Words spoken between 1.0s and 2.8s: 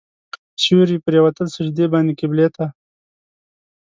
پرېوتل سجدې باندې قبلې ته.